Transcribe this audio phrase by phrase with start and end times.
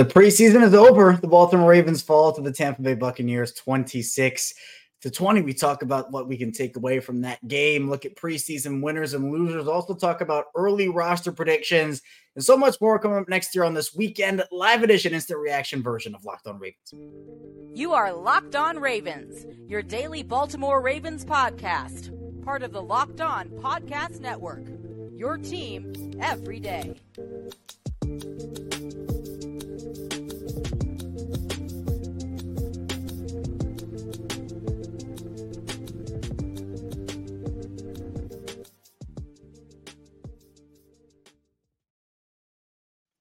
[0.00, 1.18] The preseason is over.
[1.20, 4.54] The Baltimore Ravens fall to the Tampa Bay Buccaneers 26
[5.02, 5.42] to 20.
[5.42, 9.12] We talk about what we can take away from that game, look at preseason winners
[9.12, 12.00] and losers, also talk about early roster predictions,
[12.34, 15.82] and so much more coming up next year on this weekend live edition instant reaction
[15.82, 16.94] version of Locked On Ravens.
[17.74, 23.50] You are Locked On Ravens, your daily Baltimore Ravens podcast, part of the Locked On
[23.50, 24.64] Podcast Network.
[25.14, 25.92] Your team
[26.22, 26.94] every day.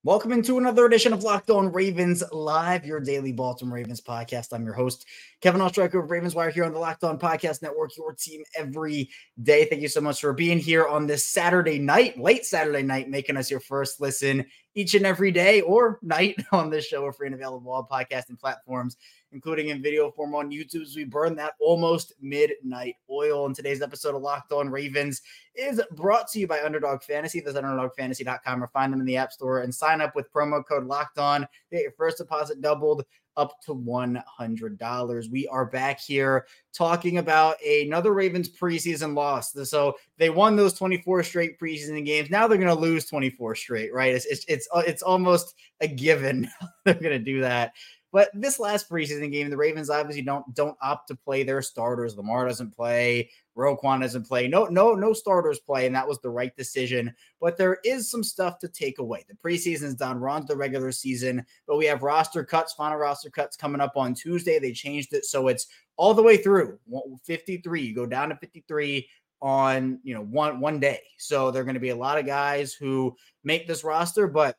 [0.10, 4.54] Welcome into another edition of Locked On Ravens Live, your daily Baltimore Ravens podcast.
[4.54, 5.06] I'm your host,
[5.40, 9.12] Kevin Oestreicher of Ravens Wire here on the Locked On Podcast Network, your team every
[9.44, 9.66] day.
[9.66, 13.38] Thank you so much for being here on this Saturday night, late Saturday night, making
[13.38, 17.04] us your first listen each and every day or night on this show.
[17.04, 18.98] We're free and available on podcasting platforms
[19.32, 23.46] including in video form on YouTube as we burn that almost midnight oil.
[23.46, 25.22] And today's episode of Locked On Ravens
[25.56, 27.40] is brought to you by Underdog Fantasy.
[27.40, 30.86] Visit underdogfantasy.com or find them in the App Store and sign up with promo code
[30.86, 31.48] Locked On.
[31.72, 33.06] Get your first deposit doubled
[33.40, 35.32] up to $100.
[35.32, 39.54] We are back here talking about another Ravens preseason loss.
[39.70, 42.30] So they won those 24 straight preseason games.
[42.30, 44.14] Now they're going to lose 24 straight, right?
[44.14, 46.50] It's, it's, it's, uh, it's almost a given
[46.86, 47.74] they're going to do that.
[48.12, 52.18] But this last preseason game, the Ravens obviously don't don't opt to play their starters.
[52.18, 54.48] Lamar doesn't play, Roquan doesn't play.
[54.48, 57.14] No, no, no starters play, and that was the right decision.
[57.40, 59.26] But there is some stuff to take away.
[59.28, 60.20] The preseason's done.
[60.20, 63.94] We're on the regular season, but we have roster cuts, final roster cuts coming up
[63.96, 64.58] on Tuesday.
[64.58, 66.80] They changed it so it's all the way through
[67.26, 67.82] 53.
[67.82, 69.08] You go down to 53
[69.42, 71.02] on you know one one day.
[71.18, 74.58] So there are going to be a lot of guys who make this roster, but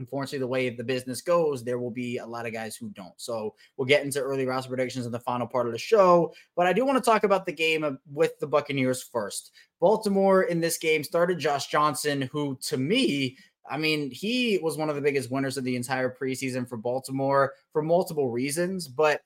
[0.00, 3.12] unfortunately, the way the business goes, there will be a lot of guys who don't.
[3.18, 6.32] So we'll get into early roster predictions in the final part of the show.
[6.56, 9.52] But I do want to talk about the game with the Buccaneers first.
[9.78, 13.36] Baltimore in this game started Josh Johnson, who to me,
[13.70, 17.52] I mean, he was one of the biggest winners of the entire preseason for Baltimore
[17.72, 18.88] for multiple reasons.
[18.88, 19.20] But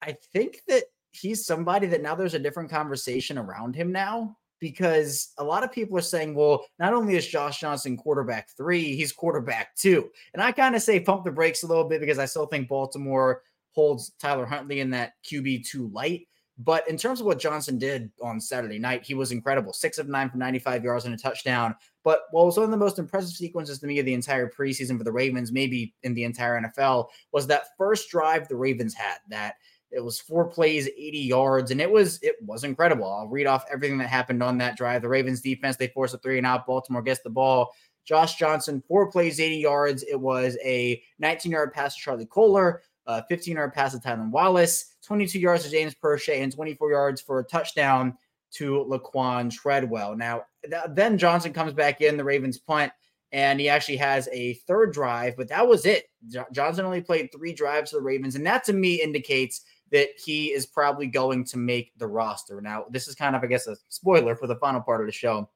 [0.00, 5.32] I think that he's somebody that now there's a different conversation around him now because
[5.38, 9.12] a lot of people are saying, well, not only is Josh Johnson quarterback three, he's
[9.12, 10.10] quarterback two.
[10.32, 12.68] And I kind of say pump the brakes a little bit because I still think
[12.68, 13.42] Baltimore
[13.72, 16.28] holds Tyler Huntley in that QB two light.
[16.56, 19.72] But in terms of what Johnson did on Saturday night, he was incredible.
[19.72, 21.74] Six of nine for 95 yards and a touchdown.
[22.04, 24.96] But what was one of the most impressive sequences to me of the entire preseason
[24.96, 29.16] for the Ravens, maybe in the entire NFL, was that first drive the Ravens had
[29.30, 29.56] that–
[29.94, 33.10] it was four plays, 80 yards, and it was it was incredible.
[33.10, 35.02] I'll read off everything that happened on that drive.
[35.02, 36.66] The Ravens defense, they forced a three and out.
[36.66, 37.72] Baltimore gets the ball.
[38.04, 40.02] Josh Johnson, four plays, 80 yards.
[40.02, 44.30] It was a 19 yard pass to Charlie Kolar, a 15 yard pass to Tylan
[44.30, 48.16] Wallace, 22 yards to James Proche, and 24 yards for a touchdown
[48.52, 50.16] to Laquan Treadwell.
[50.16, 52.92] Now, th- then Johnson comes back in, the Ravens punt,
[53.32, 56.08] and he actually has a third drive, but that was it.
[56.52, 59.62] Johnson only played three drives for the Ravens, and that to me indicates
[59.94, 62.60] that he is probably going to make the roster.
[62.60, 65.12] Now, this is kind of, I guess, a spoiler for the final part of the
[65.12, 65.48] show.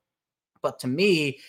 [0.63, 1.41] But to me,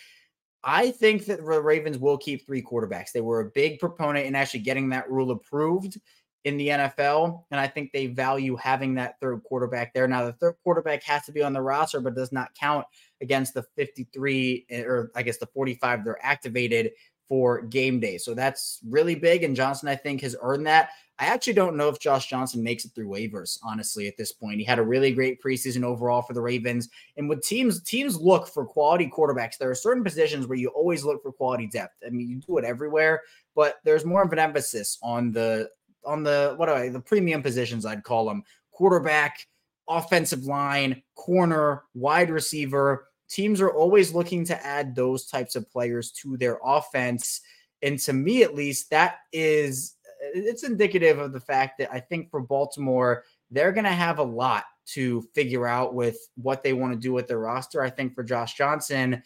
[0.64, 3.12] I think that the Ravens will keep three quarterbacks.
[3.12, 6.00] They were a big proponent in actually getting that rule approved
[6.42, 7.44] in the NFL.
[7.52, 10.08] And I think they value having that third quarterback there.
[10.08, 12.86] Now, the third quarterback has to be on the roster, but does not count
[13.20, 16.90] against the 53 eh, or I guess the 45 they're activated
[17.30, 18.18] for game day.
[18.18, 19.44] So that's really big.
[19.44, 20.90] And Johnson, I think, has earned that.
[21.20, 24.58] I actually don't know if Josh Johnson makes it through waivers, honestly, at this point.
[24.58, 26.88] He had a really great preseason overall for the Ravens.
[27.16, 29.56] And with teams, teams look for quality quarterbacks.
[29.56, 32.02] There are certain positions where you always look for quality depth.
[32.04, 33.22] I mean, you do it everywhere,
[33.54, 35.70] but there's more of an emphasis on the
[36.04, 38.42] on the what are I the premium positions, I'd call them
[38.72, 39.46] quarterback,
[39.88, 46.10] offensive line, corner, wide receiver teams are always looking to add those types of players
[46.10, 47.40] to their offense.
[47.82, 52.00] And to me, at least, that is uh, it's indicative of the fact that I
[52.00, 56.72] think for Baltimore, they're going to have a lot to figure out with what they
[56.72, 57.80] want to do with their roster.
[57.80, 59.22] I think for Josh Johnson,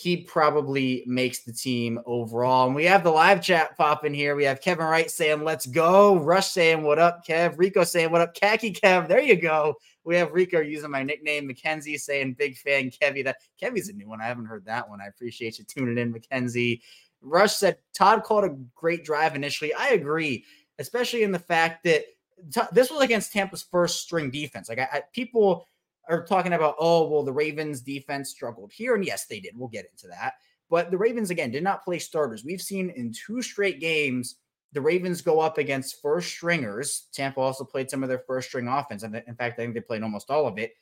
[0.00, 2.64] he probably makes the team overall.
[2.64, 4.34] And we have the live chat popping here.
[4.34, 6.16] We have Kevin Wright saying, let's go.
[6.16, 7.58] Rush saying, what up, Kev?
[7.58, 8.34] Rico saying, what up?
[8.34, 9.08] Khaki Kev.
[9.08, 9.74] There you go.
[10.04, 13.22] We have Rico using my nickname, Mackenzie saying, big fan, Kevy.
[13.22, 14.22] That Kevy's a new one.
[14.22, 15.02] I haven't heard that one.
[15.02, 16.80] I appreciate you tuning in, Mackenzie.
[17.20, 19.74] Rush said, Todd called a great drive initially.
[19.74, 20.46] I agree,
[20.78, 22.04] especially in the fact that
[22.72, 24.70] this was against Tampa's first string defense.
[24.70, 25.66] Like I, I people
[26.10, 28.94] are talking about, oh, well, the Ravens defense struggled here.
[28.94, 29.56] And yes, they did.
[29.56, 30.34] We'll get into that.
[30.68, 32.44] But the Ravens, again, did not play starters.
[32.44, 34.36] We've seen in two straight games
[34.72, 37.08] the Ravens go up against first stringers.
[37.12, 39.02] Tampa also played some of their first string offense.
[39.02, 40.74] And in fact, I think they played almost all of it.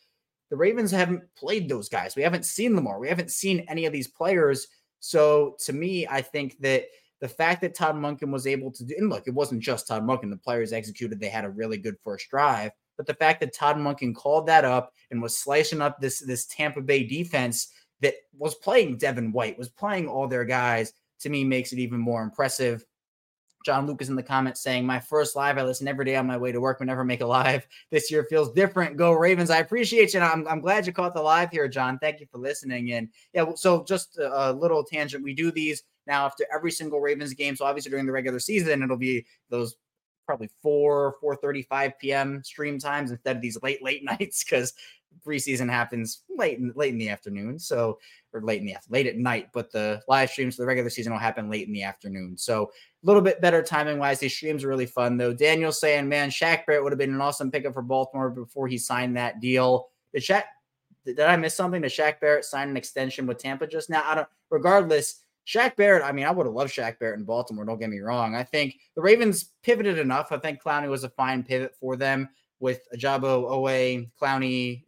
[0.50, 2.16] The Ravens haven't played those guys.
[2.16, 2.98] We haven't seen Lamar.
[2.98, 4.69] We haven't seen any of these players.
[5.00, 6.84] So to me, I think that
[7.20, 10.02] the fact that Todd Monken was able to do, and look, it wasn't just Todd
[10.02, 10.31] Monken.
[10.31, 11.19] The players executed.
[11.19, 12.72] They had a really good first drive.
[12.98, 16.44] But the fact that Todd Monken called that up and was slicing up this, this
[16.46, 21.44] Tampa Bay defense that was playing Devin White, was playing all their guys, to me
[21.44, 22.84] makes it even more impressive.
[23.64, 26.36] John Lucas in the comments saying, My first live, I listen every day on my
[26.36, 26.80] way to work.
[26.80, 27.66] We never make a live.
[27.90, 28.96] This year feels different.
[28.96, 29.50] Go Ravens.
[29.50, 30.20] I appreciate you.
[30.20, 31.98] I'm, I'm glad you caught the live here, John.
[31.98, 32.92] Thank you for listening.
[32.92, 35.24] And yeah, so just a little tangent.
[35.24, 37.56] We do these now after every single Ravens game.
[37.56, 39.76] So obviously during the regular season, it'll be those
[40.28, 44.75] probably 4 4:35 p.m stream times instead of these late late nights because
[45.26, 47.98] preseason happens late in late in the afternoon so
[48.34, 51.12] or late in the late at night but the live streams for the regular season
[51.14, 54.62] will happen late in the afternoon so a little bit better timing wise these streams
[54.62, 57.72] are really fun though daniel saying man Shaq Barrett would have been an awesome pickup
[57.72, 60.42] for baltimore before he signed that deal did Shaq
[61.06, 61.81] did I miss something?
[61.81, 64.02] Did Shaq Barrett sign an extension with Tampa just now?
[64.04, 67.64] I don't regardless Shaq Barrett, I mean, I would have loved Shaq Barrett in Baltimore.
[67.64, 68.34] Don't get me wrong.
[68.34, 70.30] I think the Ravens pivoted enough.
[70.30, 72.28] I think Clowney was a fine pivot for them
[72.60, 74.84] with Ojabo, Oweh, Clowney,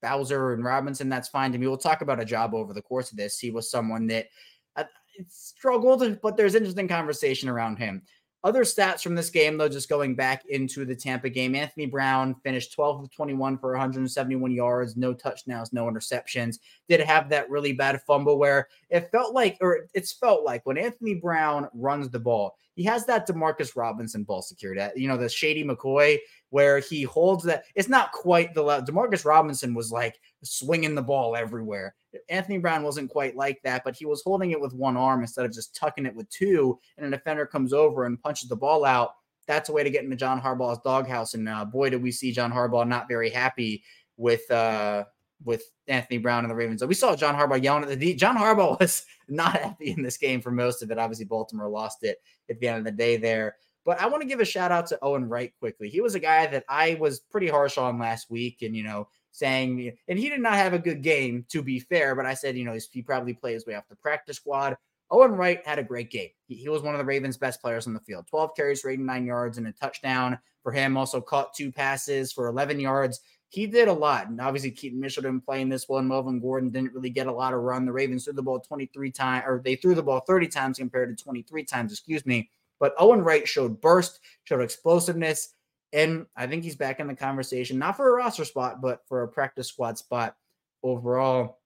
[0.00, 1.10] Bowser, and Robinson.
[1.10, 1.66] That's fine to me.
[1.66, 3.38] We'll talk about Ojabo over the course of this.
[3.38, 4.28] He was someone that
[4.76, 4.84] uh,
[5.28, 8.00] struggled, but there's interesting conversation around him.
[8.42, 12.34] Other stats from this game, though, just going back into the Tampa game, Anthony Brown
[12.42, 16.58] finished 12 of 21 for 171 yards, no touchdowns, no interceptions.
[16.88, 20.78] Did have that really bad fumble where it felt like, or it's felt like when
[20.78, 25.18] Anthony Brown runs the ball, he has that Demarcus Robinson ball secured at, you know,
[25.18, 26.16] the Shady McCoy
[26.48, 27.64] where he holds that.
[27.74, 28.86] It's not quite the level.
[28.86, 31.94] Demarcus Robinson was like swinging the ball everywhere.
[32.28, 35.44] Anthony Brown wasn't quite like that, but he was holding it with one arm instead
[35.44, 36.78] of just tucking it with two.
[36.98, 39.14] And a defender comes over and punches the ball out.
[39.46, 41.34] That's a way to get into John Harbaugh's doghouse.
[41.34, 43.82] And uh, boy, did we see John Harbaugh not very happy
[44.16, 45.04] with uh,
[45.44, 46.84] with Anthony Brown and the Ravens.
[46.84, 48.14] We saw John Harbaugh yelling at the D.
[48.14, 50.98] John Harbaugh was not happy in this game for most of it.
[50.98, 52.18] Obviously, Baltimore lost it
[52.48, 53.56] at the end of the day there.
[53.84, 55.88] But I want to give a shout out to Owen Wright quickly.
[55.88, 59.08] He was a guy that I was pretty harsh on last week, and you know,
[59.32, 62.56] saying, and he did not have a good game to be fair, but I said,
[62.56, 64.76] you know, he probably played his way off the practice squad.
[65.10, 66.30] Owen Wright had a great game.
[66.46, 68.26] He, he, was one of the Ravens' best players on the field.
[68.28, 70.96] 12 carries for 89 yards and a touchdown for him.
[70.96, 73.20] Also caught two passes for 11 yards.
[73.48, 74.28] He did a lot.
[74.28, 76.06] And obviously, Keaton Mitchell didn't play in this one.
[76.06, 77.84] Melvin Gordon didn't really get a lot of run.
[77.84, 81.16] The Ravens threw the ball 23 times, or they threw the ball 30 times compared
[81.16, 82.48] to 23 times, excuse me.
[82.78, 85.54] But Owen Wright showed burst, showed explosiveness.
[85.92, 89.22] And I think he's back in the conversation, not for a roster spot, but for
[89.22, 90.36] a practice squad spot
[90.82, 91.58] overall.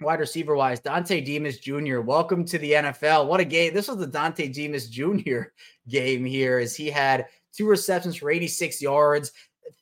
[0.00, 3.26] Wide receiver wise, Dontay Demus Jr., welcome to the NFL.
[3.26, 3.74] What a game.
[3.74, 5.40] This was the Dontay Demus Jr.
[5.88, 9.32] game here, as he had two receptions for 86 yards.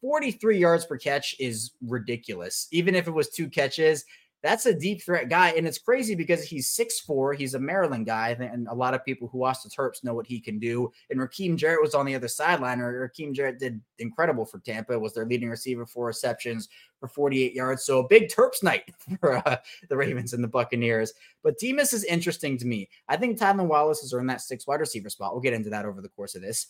[0.01, 2.67] 43 yards per catch is ridiculous.
[2.73, 4.05] Even if it was two catches,
[4.43, 5.51] that's a deep threat guy.
[5.51, 7.33] And it's crazy because he's six four.
[7.33, 8.31] He's a Maryland guy.
[8.31, 10.93] And a lot of people who watch the Terps know what he can do.
[11.11, 12.81] And Rakim Jarrett was on the other sideline.
[12.81, 16.69] Or Rakim Jarrett did incredible for Tampa, was their leading receiver, for receptions
[17.01, 17.85] for 48 yards.
[17.85, 19.57] So a big Terps night for uh,
[19.89, 21.13] the Ravens and the Buccaneers.
[21.43, 22.89] But Demus is interesting to me.
[23.09, 25.33] I think Tylan Wallace has earned that six wide receiver spot.
[25.33, 26.67] We'll get into that over the course of this.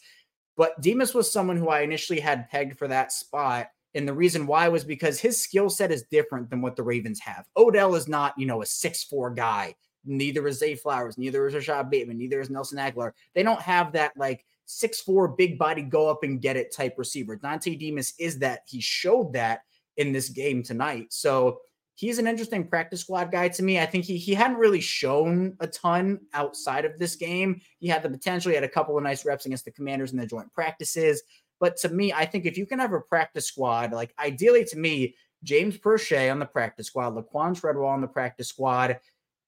[0.56, 4.46] But Demus was someone who I initially had pegged for that spot and the reason
[4.46, 7.46] why was because his skill set is different than what the Ravens have.
[7.56, 9.74] Odell is not, you know, a six-four guy.
[10.04, 13.12] Neither is Zay Flowers, neither is Rashod Bateman, neither is Nelson Agholor.
[13.34, 17.36] They don't have that like six-four big body go up and get it type receiver.
[17.36, 18.60] Dontay Demus is that.
[18.66, 19.60] He showed that
[19.96, 21.06] in this game tonight.
[21.12, 21.60] So
[21.94, 23.80] he's an interesting practice squad guy to me.
[23.80, 27.60] I think he he hadn't really shown a ton outside of this game.
[27.80, 28.50] He had the potential.
[28.50, 31.22] He had a couple of nice reps against the Commanders in the joint practices.
[31.60, 34.78] But to me, I think if you can have a practice squad, like ideally to
[34.78, 38.98] me, James Proche on the practice squad, Laquan Treadwell on the practice squad,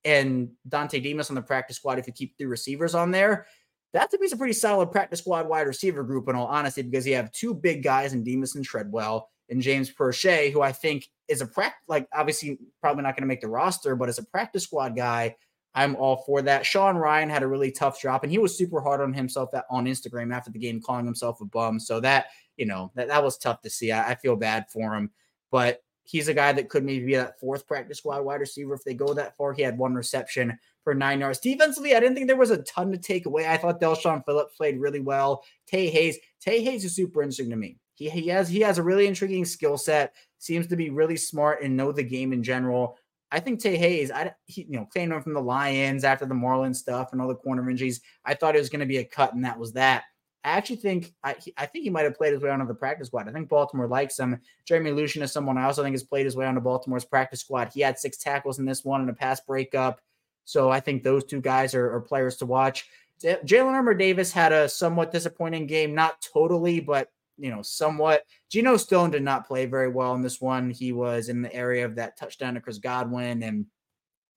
[0.05, 3.47] and Dontay Demus on the practice squad, if you keep three receivers on there,
[3.93, 6.83] that to me is a pretty solid practice squad wide receiver group, in all honesty,
[6.83, 10.73] because you have two big guys in Demus and Treadwell and James Proche, who I
[10.73, 14.19] think is a practice, like obviously probably not going to make the roster, but as
[14.19, 15.35] a practice squad guy,
[15.75, 16.67] I'm all for that.
[16.67, 19.87] Sean Ryan had a really tough drop, and he was super hard on himself on
[19.87, 21.79] Instagram after the game, calling himself a bum.
[21.79, 23.93] So that, you know, that, that was tough to see.
[23.93, 25.11] I, I feel bad for him,
[25.51, 28.83] but he's a guy that could maybe be that fourth practice squad wide receiver if
[28.83, 29.53] they go that far.
[29.53, 31.39] He had one reception for nine yards.
[31.39, 33.47] Defensively, I didn't think there was a ton to take away.
[33.47, 35.45] I thought Del'Shawn Phillips played really well.
[35.67, 37.77] Tae Hayes, Tae Hayes is super interesting to me.
[37.95, 40.15] He, he has he has a really intriguing skill set.
[40.39, 42.99] Seems to be really smart and know the game in general
[43.33, 46.35] I think Tae Hayes, I he, you know, came him from the Lions after the
[46.35, 48.01] Marlins stuff and all the corner injuries.
[48.25, 50.05] I thought it was going to be a cut, and that was that.
[50.43, 53.09] I actually think I, I think he might have played his way onto the practice
[53.09, 53.29] squad.
[53.29, 54.41] I think Baltimore likes him.
[54.65, 57.71] Jeremy Lucien is someone I also think has played his way onto Baltimore's practice squad.
[57.73, 60.01] He had six tackles in this one and a pass breakup.
[60.47, 62.89] So I think those two guys are, are players to watch.
[63.23, 67.09] Jalyn Armour Davis had a somewhat disappointing game, not totally, but
[67.41, 68.23] you know, somewhat.
[68.51, 70.71] Geno Stone did not play very well in this one.
[70.71, 73.67] He was in the area of that touchdown to Chris Godwin, and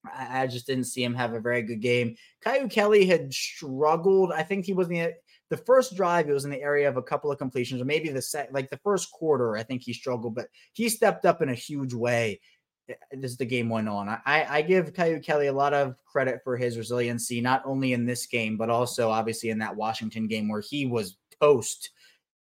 [0.05, 2.15] I, just didn't see him have a very good game.
[2.43, 4.31] Kyu Kelly had struggled.
[4.33, 5.13] I think he was in the
[5.50, 6.27] the first drive.
[6.27, 8.69] It was in the area of a couple of completions, or maybe the set like
[8.69, 9.55] the first quarter.
[9.55, 12.41] I think he struggled, but he stepped up in a huge way
[12.89, 14.10] eh, as the game went on.
[14.10, 18.05] I, I give Kyu Kelly a lot of credit for his resiliency, not only in
[18.05, 21.91] this game, but also obviously in that Washington game where he was toast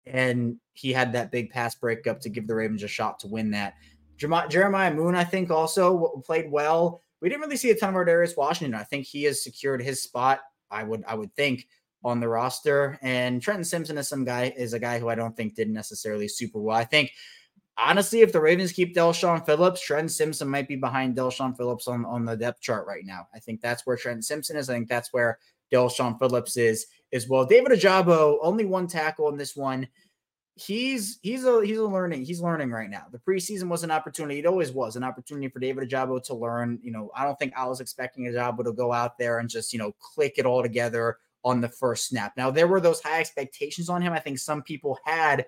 [0.05, 3.51] and he had that big pass breakup to give the Ravens a shot to win
[3.51, 3.75] that.
[4.17, 7.01] Jeremiah Moon, I think, also played well.
[7.21, 8.79] We didn't really see a ton of Darius Washington.
[8.79, 10.41] I think he has secured his spot.
[10.69, 11.67] I would, I would think,
[12.03, 12.99] on the roster.
[13.01, 16.27] And Trenton Simpson is some guy is a guy who I don't think did necessarily
[16.27, 16.77] super well.
[16.77, 17.11] I think
[17.77, 22.05] honestly, if the Ravens keep Del'Shawn Phillips, Trenton Simpson might be behind Del'Shawn Phillips on,
[22.05, 23.27] on the depth chart right now.
[23.33, 24.69] I think that's where Trenton Simpson is.
[24.69, 25.39] I think that's where
[25.71, 27.45] Del'Shawn Phillips is as well.
[27.45, 29.87] David Ojabo, only one tackle in this one.
[30.55, 33.05] He's he's a he's a learning he's learning right now.
[33.11, 34.39] The preseason was an opportunity.
[34.39, 36.79] It always was an opportunity for David Ojabo to learn.
[36.83, 39.73] You know, I don't think I was expecting Ojabo to go out there and just
[39.73, 42.33] you know click it all together on the first snap.
[42.37, 44.13] Now there were those high expectations on him.
[44.13, 45.45] I think some people had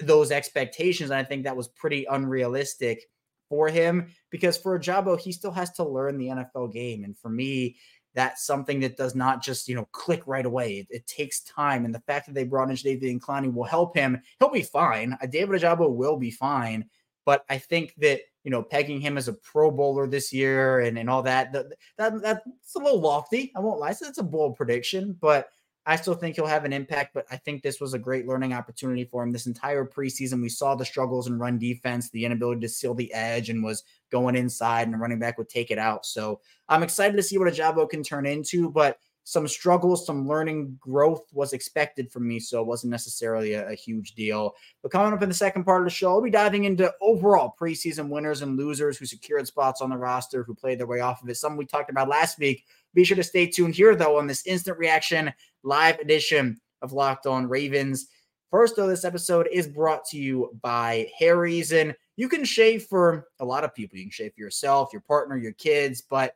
[0.00, 3.04] those expectations, and I think that was pretty unrealistic
[3.48, 7.04] for him because for Ojabo, he still has to learn the NFL game.
[7.04, 7.76] And for me,
[8.14, 10.78] that's something that does not just you know click right away.
[10.78, 13.96] It, it takes time, and the fact that they brought in David Clowney will help
[13.96, 14.20] him.
[14.38, 15.16] He'll be fine.
[15.30, 16.88] David Ojabo will be fine,
[17.24, 20.98] but I think that you know pegging him as a Pro Bowler this year and
[20.98, 21.66] and all that that,
[21.98, 23.52] that that's a little lofty.
[23.56, 25.48] I won't lie, so it's a bold prediction, but
[25.84, 28.52] I still think he'll have an impact, but I think this was a great learning
[28.52, 29.32] opportunity for him.
[29.32, 33.12] This entire preseason, we saw the struggles in run defense, the inability to seal the
[33.12, 36.06] edge, and was going inside, and running back would take it out.
[36.06, 40.26] So I'm excited to see what a Ojabo can turn into, but some struggles, some
[40.26, 44.54] learning growth was expected from me, so it wasn't necessarily a, a, huge deal.
[44.82, 47.54] But coming up in the second part of the show, I'll be diving into overall
[47.60, 51.22] preseason winners and losers who secured spots on the roster, who played their way off
[51.22, 51.36] of it.
[51.36, 52.64] Something we talked about last week.
[52.94, 55.32] Be sure to stay tuned here, though, on this instant reaction
[55.62, 58.08] live edition of Locked On Ravens.
[58.50, 63.28] First, though, this episode is brought to you by Harry's, and you can shave for
[63.40, 63.96] a lot of people.
[63.96, 66.34] You can shave for yourself, your partner, your kids, but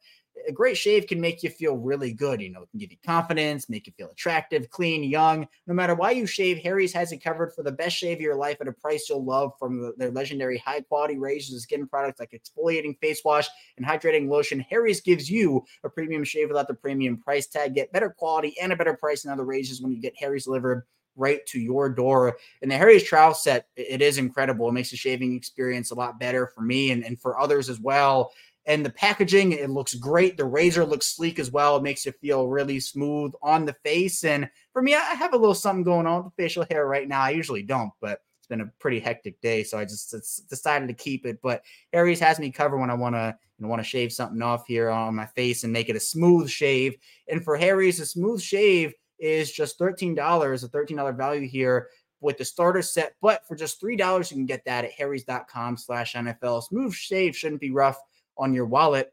[0.49, 2.41] a great shave can make you feel really good.
[2.41, 5.47] You know, it can give you confidence, make you feel attractive, clean, young.
[5.67, 8.37] No matter why you shave, Harry's has it covered for the best shave of your
[8.37, 12.33] life at a price you'll love from their legendary high quality razors skin products like
[12.33, 14.61] exfoliating face wash and hydrating lotion.
[14.61, 17.75] Harry's gives you a premium shave without the premium price tag.
[17.75, 20.85] Get better quality and a better price than other razors when you get Harry's delivered
[21.17, 22.37] right to your door.
[22.63, 24.69] And the Harry's trial set, it is incredible.
[24.69, 27.81] It makes the shaving experience a lot better for me and, and for others as
[27.81, 28.33] well.
[28.67, 30.37] And the packaging, it looks great.
[30.37, 31.77] The razor looks sleek as well.
[31.77, 34.25] It makes you feel really smooth on the face.
[34.25, 37.21] And for me, I have a little something going on with facial hair right now.
[37.21, 40.15] I usually don't, but it's been a pretty hectic day, so I just
[40.49, 41.41] decided to keep it.
[41.43, 44.43] But Harry's has me covered when I want to you know, want to shave something
[44.43, 46.97] off here on my face and make it a smooth shave.
[47.29, 51.89] And for Harry's, a smooth shave is just $13, a $13 value here
[52.21, 53.15] with the starter set.
[53.21, 56.65] But for just $3, you can get that at harrys.com slash NFL.
[56.65, 57.99] Smooth shave shouldn't be rough
[58.39, 59.13] on your wallet.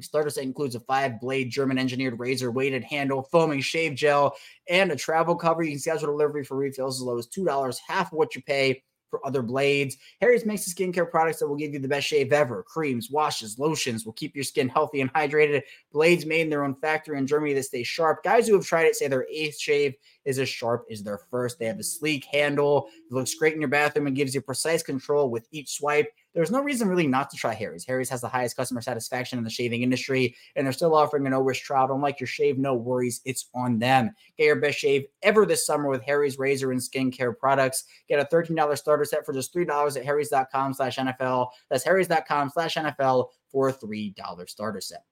[0.00, 4.36] Starter set includes a five blade German engineered razor, weighted handle, foaming shave gel,
[4.68, 5.62] and a travel cover.
[5.62, 8.82] You can schedule delivery for refills as low as $2, half of what you pay
[9.10, 9.96] for other blades.
[10.20, 12.62] Harry's makes the skincare products that will give you the best shave ever.
[12.62, 15.62] Creams, washes, lotions will keep your skin healthy and hydrated.
[15.92, 18.22] Blades made in their own factory in Germany that stay sharp.
[18.22, 21.58] Guys who have tried it say their eighth shave is as sharp as their first.
[21.58, 22.88] They have a sleek handle.
[23.10, 26.08] It looks great in your bathroom and gives you precise control with each swipe.
[26.34, 27.86] There's no reason really not to try Harry's.
[27.86, 31.30] Harry's has the highest customer satisfaction in the shaving industry, and they're still offering a
[31.30, 31.88] no risk trial.
[31.88, 33.20] Don't like your shave, no worries.
[33.24, 34.10] It's on them.
[34.36, 37.84] Get your best shave ever this summer with Harry's razor and skincare products.
[38.08, 41.48] Get a $13 starter set for just $3 at harrys.com slash NFL.
[41.70, 45.04] That's harrys.com slash NFL for a $3 starter set.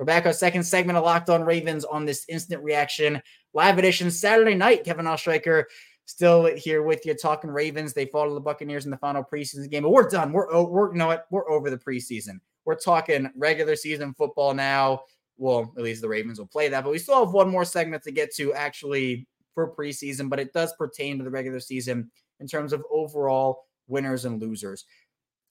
[0.00, 3.20] We're back our second segment of Locked On Ravens on this instant reaction
[3.52, 4.82] live edition Saturday night.
[4.82, 5.64] Kevin Oestreicher
[6.10, 7.92] still here with you talking Ravens.
[7.92, 10.32] They fall to the Buccaneers in the final preseason game, but we're done.
[10.32, 11.26] We're oh, we're you know what?
[11.30, 12.40] We're over the preseason.
[12.64, 15.02] We're talking regular season football now.
[15.36, 18.02] Well, at least the Ravens will play that, but we still have one more segment
[18.02, 22.46] to get to actually for preseason, but it does pertain to the regular season in
[22.46, 24.84] terms of overall winners and losers.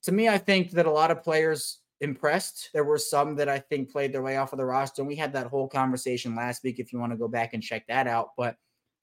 [0.04, 2.70] To me, I think that a lot of players impressed.
[2.72, 5.02] There were some that I think played their way off of the roster.
[5.02, 7.62] And we had that whole conversation last week if you want to go back and
[7.62, 8.30] check that out.
[8.36, 8.56] But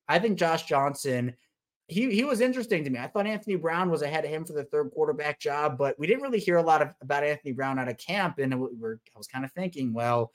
[0.07, 1.35] I think Josh Johnson,
[1.87, 2.99] he he was interesting to me.
[2.99, 6.05] I thought Anthony Brown was ahead of him for the third quarterback job, but we
[6.05, 8.39] didn't really hear a lot of, about Anthony Brown out of camp.
[8.39, 10.31] And we were, I was kind of thinking, well,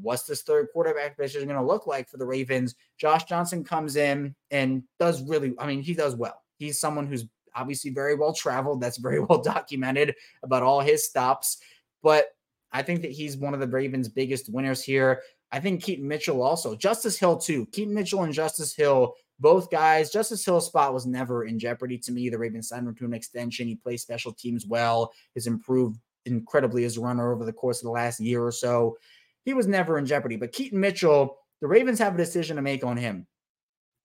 [0.00, 2.74] what's this third quarterback position going to look like for the Ravens?
[2.96, 6.42] Josh Johnson comes in and does really, I mean, he does well.
[6.56, 8.80] He's someone who's obviously very well traveled.
[8.80, 11.58] That's very well documented about all his stops.
[12.02, 12.28] But
[12.72, 15.20] I think that he's one of the Ravens' biggest winners here.
[15.54, 17.64] I think Keaton Mitchell also, Justice Hill too.
[17.66, 20.10] Keaton Mitchell and Justice Hill, both guys.
[20.10, 22.28] Justice Hill's spot was never in jeopardy to me.
[22.28, 23.68] The Ravens signed him to an extension.
[23.68, 25.12] He plays special teams well.
[25.36, 28.96] Has improved incredibly as a runner over the course of the last year or so.
[29.44, 30.34] He was never in jeopardy.
[30.34, 33.24] But Keaton Mitchell, the Ravens have a decision to make on him.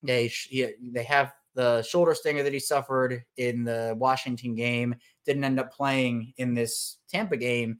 [0.03, 4.93] They they have the shoulder stinger that he suffered in the Washington game.
[5.25, 7.79] Didn't end up playing in this Tampa game.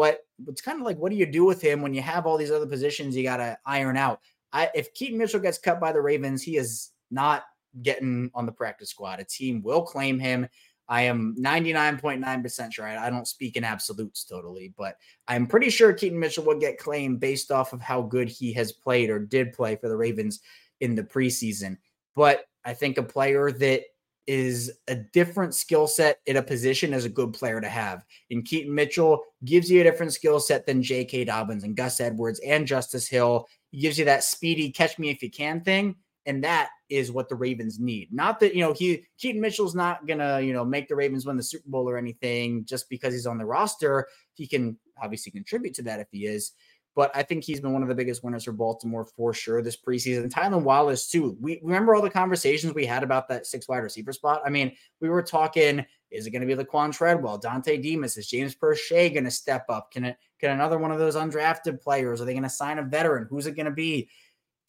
[0.00, 2.38] But it's kind of like, what do you do with him when you have all
[2.38, 4.20] these other positions you got to iron out?
[4.50, 7.42] I, if Keaton Mitchell gets cut by the Ravens, he is not
[7.82, 9.20] getting on the practice squad.
[9.20, 10.48] A team will claim him.
[10.88, 12.86] I am 99.9% sure.
[12.86, 14.96] I, I don't speak in absolutes totally, but
[15.28, 18.72] I'm pretty sure Keaton Mitchell will get claimed based off of how good he has
[18.72, 20.40] played or did play for the Ravens
[20.80, 21.76] in the preseason.
[22.16, 23.82] But I think a player that
[24.30, 28.04] is a different skill set in a position as a good player to have.
[28.30, 31.24] And Keaton Mitchell gives you a different skill set than J.K.
[31.24, 33.48] Dobbins and Gus Edwards and Justice Hill.
[33.72, 35.96] He gives you that speedy catch me if you can thing.
[36.26, 38.12] And that is what the Ravens need.
[38.12, 41.36] Not that, you know, he Keaton Mitchell's not gonna, you know, make the Ravens win
[41.36, 44.06] the Super Bowl or anything just because he's on the roster.
[44.34, 46.52] He can obviously contribute to that if he is
[46.96, 49.76] but I think he's been one of the biggest winners for Baltimore for sure this
[49.76, 50.30] preseason.
[50.30, 51.36] Tylan Wallace, too.
[51.40, 54.42] We remember all the conversations we had about that six wide receiver spot.
[54.44, 58.16] I mean, we were talking, is it going to be Laquan Treadwell, Dontay Demus?
[58.16, 59.92] Is James Proche going to step up?
[59.92, 62.20] Can it can another one of those undrafted players?
[62.20, 63.26] Are they going to sign a veteran?
[63.30, 64.08] Who's it going to be?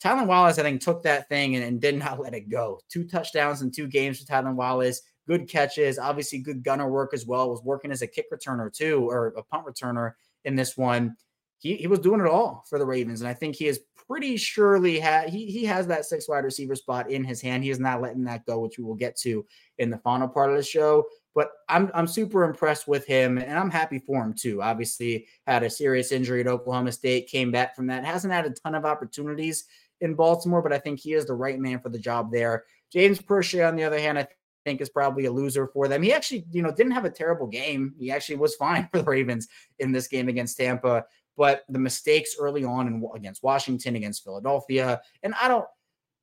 [0.04, 2.80] Tylan Wallace, I think, took that thing and, and did not let it go.
[2.90, 5.02] Two touchdowns in two games for Tylan Wallace.
[5.28, 7.50] Good catches, obviously good gunner work as well.
[7.50, 11.16] Was working as a kick returner too, or a punt returner in this one
[11.62, 13.22] he, he was doing it all for the Ravens.
[13.22, 16.76] And I think he is pretty surely had he he has that six wide receiver
[16.76, 17.64] spot in his hand.
[17.64, 19.46] He is not letting that go, which we will get to
[19.78, 21.06] in the final part of the show.
[21.36, 24.62] But I'm I'm super impressed with him and I'm happy for him too.
[24.62, 28.50] Obviously, had a serious injury at Oklahoma State, came back from that, hasn't had a
[28.50, 29.66] ton of opportunities
[30.02, 32.66] in Baltimore, but I think he is the right man for the job there.
[32.92, 34.28] James Proche, on the other hand, I
[34.66, 36.02] think is probably a loser for them.
[36.02, 37.94] He actually, you know, didn't have a terrible game.
[37.98, 39.48] He actually was fine for the Ravens
[39.80, 41.06] in this game against Tampa
[41.38, 45.66] but the mistakes early on in, against Washington, against Philadelphia, and I don't,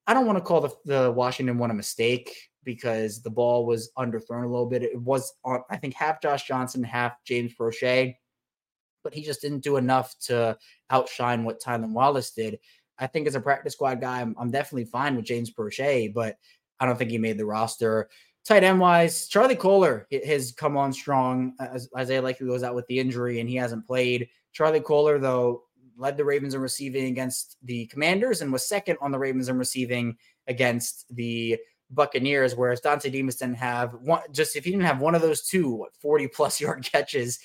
[0.06, 3.90] I don't want to call the, the Washington one a mistake because the ball was
[3.98, 4.82] underthrown a little bit.
[4.82, 8.14] It was, on, I think, half Josh Johnson, half James Proche,
[9.02, 10.56] but he just didn't do enough to
[10.90, 12.58] outshine what Tylan Wallace did.
[12.98, 16.36] I think as a practice squad guy, I'm, I'm definitely fine with James Proche, but
[16.80, 18.08] I don't think he made the roster.
[18.44, 22.86] Tight end wise, Charlie Kolar has come on strong as Isaiah Likely goes out with
[22.86, 24.28] the injury and he hasn't played.
[24.58, 25.62] Charlie Kolar, though,
[25.96, 29.56] led the Ravens in receiving against the Commanders and was second on the Ravens in
[29.56, 30.16] receiving
[30.48, 31.56] against the
[31.92, 34.22] Buccaneers, whereas Dontay Demus didn't have one.
[34.32, 37.38] Just if he didn't have one of those two, 40 plus yard catches,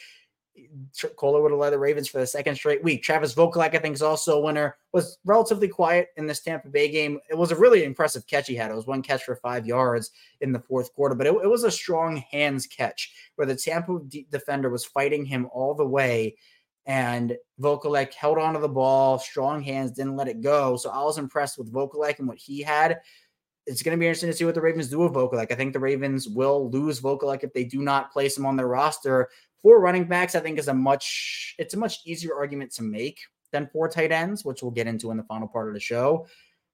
[1.16, 3.04] Kolar would have led the Ravens for the second straight week.
[3.04, 4.76] Travis Vokolek, I think, is also a winner.
[4.92, 7.20] Was relatively quiet in this Tampa Bay game.
[7.30, 8.72] It was a really impressive catch he had.
[8.72, 10.10] It was one catch for five yards
[10.42, 14.00] in the fourth quarter, but it, it was a strong hands catch where the Tampa
[14.32, 16.36] defender was fighting him all the way
[16.86, 20.76] and Vokolek held onto the ball, strong hands, didn't let it go.
[20.76, 23.00] So I was impressed with Vokolek and what he had.
[23.66, 25.52] It's going to be interesting to see what the Ravens do with Vokolek.
[25.52, 28.68] I think the Ravens will lose Vokolek if they do not place him on their
[28.68, 29.30] roster.
[29.62, 33.20] For running backs, I think is a much it's a much easier argument to make
[33.54, 36.28] than for tight ends, which we'll get into in the final part of the show.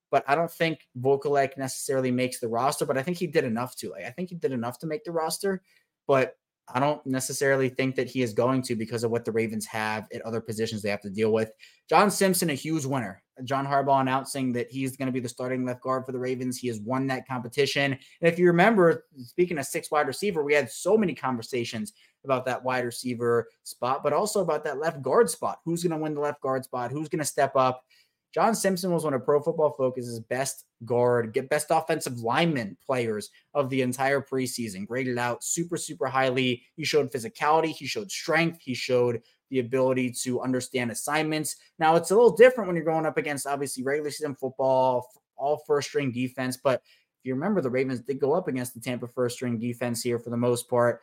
[0.10, 3.76] But I don't think Vokolek necessarily makes the roster, but I think he did enough
[3.76, 3.92] to.
[3.92, 5.62] Like, I think he did enough to make the roster.
[6.08, 6.39] But
[6.74, 10.08] I don't necessarily think that he is going to because of what the Ravens have
[10.14, 11.52] at other positions they have to deal with.
[11.90, 13.24] John Simpson, a huge winner.
[13.44, 16.58] John Harbaugh announcing that he's going to be the starting left guard for the Ravens.
[16.58, 17.94] He has won that competition.
[17.94, 21.94] And if you remember, speaking of six wide receiver, we had so many conversations
[22.26, 25.60] about that wide receiver spot, but also about that left guard spot.
[25.64, 26.92] Who's going to win the left guard spot?
[26.92, 27.84] Who's going to step up?
[28.34, 33.70] John Simpson was one of Pro Football Focus's best guard, best offensive lineman players of
[33.70, 34.88] the entire preseason.
[34.88, 36.64] Graded out super, super highly.
[36.76, 41.56] He showed physicality, he showed strength, he showed the ability to understand assignments.
[41.80, 45.64] Now it's a little different when you're going up against obviously regular season football, all
[45.66, 46.58] first string defense.
[46.64, 46.82] But
[47.20, 50.20] if you remember, the Ravens did go up against the Tampa first string defense here
[50.20, 51.02] for the most part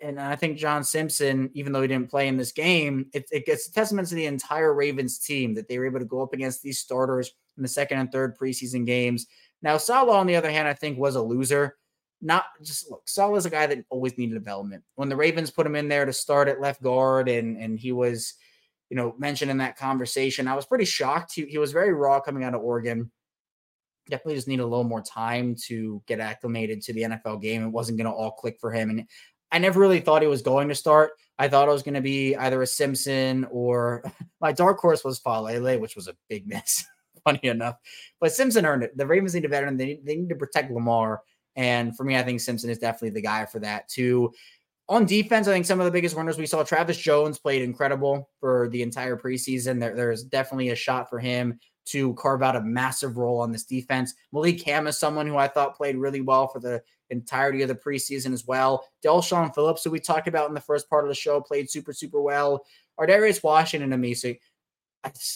[0.00, 3.46] and I think John Simpson, even though he didn't play in this game, it, it
[3.46, 6.32] gets a testament to the entire Ravens team that they were able to go up
[6.32, 9.26] against these starters in the second and third preseason games.
[9.62, 11.76] Now, Sala, on the other hand, I think was a loser.
[12.20, 14.84] Not just look, Sala is a guy that always needed development.
[14.94, 17.92] When the Ravens put him in there to start at left guard, and and he
[17.92, 18.34] was,
[18.90, 21.34] you know, mentioned in that conversation, I was pretty shocked.
[21.34, 23.10] He, he was very raw coming out of Oregon
[24.08, 27.64] definitely just need a little more time to get acclimated to the NFL game.
[27.64, 28.90] It wasn't going to all click for him.
[28.90, 29.08] And
[29.52, 31.12] I never really thought he was going to start.
[31.38, 34.02] I thought it was going to be either a Simpson or
[34.40, 36.84] my dark horse was Faalele, which was a big miss,
[37.24, 37.76] funny enough.
[38.20, 38.96] But Simpson earned it.
[38.96, 39.76] The Ravens need a veteran.
[39.76, 41.22] They, need, they need to protect Lamar.
[41.54, 44.32] And for me, I think Simpson is definitely the guy for that too.
[44.88, 48.30] On defense, I think some of the biggest winners we saw, Travis Jones played incredible
[48.38, 49.80] for the entire preseason.
[49.80, 53.64] There, there's definitely a shot for him to carve out a massive role on this
[53.64, 54.14] defense.
[54.32, 57.74] Malik Hamm is someone who I thought played really well for the entirety of the
[57.74, 58.86] preseason as well.
[59.04, 61.92] Del'Shawn Phillips, who we talked about in the first part of the show, played super,
[61.92, 62.64] super well.
[62.98, 64.38] Ar'Darius Washington and Amisa.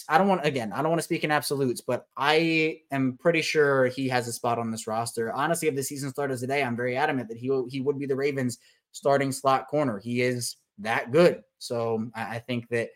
[0.09, 3.41] I don't want again, I don't want to speak in absolutes, but I am pretty
[3.41, 5.31] sure he has a spot on this roster.
[5.31, 8.15] Honestly, if the season started today, I'm very adamant that he he would be the
[8.15, 8.57] Ravens
[8.91, 9.97] starting slot corner.
[9.97, 11.41] He is that good.
[11.59, 12.89] So I think that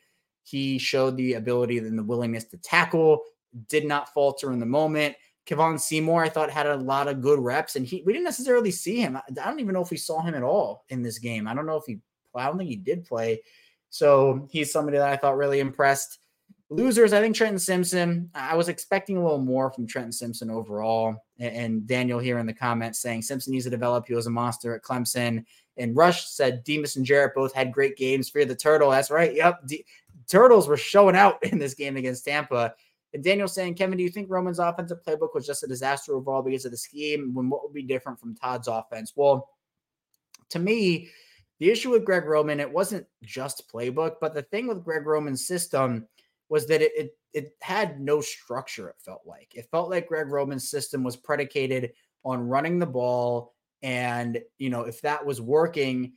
[0.44, 3.22] he showed the ability and the willingness to tackle,
[3.70, 5.16] did not falter in the moment.
[5.46, 8.72] Kevon Seymour, I thought had a lot of good reps, and he we didn't necessarily
[8.72, 9.16] see him.
[9.18, 11.48] I don't even know if we saw him at all in this game.
[11.48, 12.00] I don't know if he.
[12.34, 13.42] I don't think he did play.
[13.90, 16.20] So he's somebody that I thought really impressed.
[16.70, 18.30] Losers, I think Trenton Simpson.
[18.34, 21.24] I was expecting a little more from Trenton Simpson overall.
[21.40, 24.08] And Daniel here in the comments saying Simpson needs to develop.
[24.08, 25.46] He was a monster at Clemson.
[25.78, 28.30] And Rush said Demus and Jarrett both had great games.
[28.30, 28.90] Fear the turtle.
[28.90, 29.34] That's right.
[29.34, 29.68] Yep.
[29.68, 29.86] D-
[30.28, 32.74] Turtles were showing out in this game against Tampa.
[33.16, 36.42] And Daniel saying, Kevin, do you think Roman's offensive playbook was just a disaster overall
[36.42, 37.34] because of the scheme?
[37.34, 39.14] When what would be different from Todd's offense?
[39.16, 39.52] Well,
[40.50, 41.10] to me,
[41.60, 45.48] the issue with Greg Roman, it wasn't just playbook, but the thing with Greg Roman's
[45.48, 46.06] system
[46.50, 49.56] was that it, it it had no structure, it felt like.
[49.56, 51.94] It felt like Greg Roman's system was predicated
[52.26, 53.54] on running the ball.
[53.82, 56.14] And, you know, if that was working,